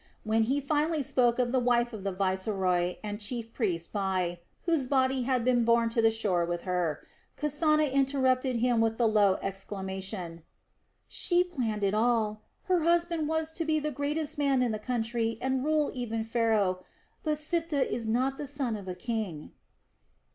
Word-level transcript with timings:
When 0.23 0.41
he 0.49 0.59
finally 0.59 1.03
spoke 1.03 1.37
of 1.37 1.51
the 1.51 1.59
wife 1.59 1.93
of 1.93 2.03
the 2.03 2.11
viceroy 2.11 2.95
and 3.03 3.21
chief 3.21 3.53
priest 3.53 3.93
Bai, 3.93 4.39
whose 4.63 4.87
body 4.87 5.21
had 5.29 5.45
been 5.45 5.63
borne 5.63 5.89
to 5.89 6.01
the 6.01 6.09
shore 6.09 6.43
with 6.43 6.61
her, 6.61 7.05
Kasana 7.37 7.85
interrupted 7.85 8.55
him 8.55 8.81
with 8.81 8.97
the 8.97 9.07
low 9.07 9.35
exclamation: 9.43 10.41
"She 11.07 11.43
planned 11.43 11.83
it 11.83 11.93
all. 11.93 12.41
Her 12.63 12.81
husband 12.81 13.27
was 13.27 13.51
to 13.51 13.63
be 13.63 13.79
the 13.79 13.91
greatest 13.91 14.39
man 14.39 14.63
in 14.63 14.71
the 14.71 14.79
country 14.79 15.37
and 15.39 15.63
rule 15.63 15.91
even 15.93 16.23
Pharaoh; 16.23 16.83
for 17.23 17.35
Siptah 17.35 17.85
is 17.87 18.07
not 18.07 18.39
the 18.39 18.47
son 18.47 18.75
of 18.75 18.87
a 18.87 18.95
king." 18.95 19.51